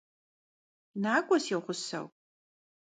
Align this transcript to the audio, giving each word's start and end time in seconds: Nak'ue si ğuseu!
Nak'ue 1.03 1.37
si 1.45 1.53
ğuseu! 1.63 2.05